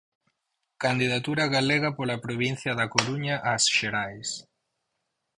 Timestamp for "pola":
1.97-2.21